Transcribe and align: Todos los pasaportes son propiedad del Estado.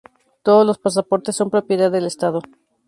Todos 0.41 0.65
los 0.65 0.79
pasaportes 0.79 1.35
son 1.35 1.51
propiedad 1.51 1.91
del 1.91 2.07
Estado. 2.07 2.41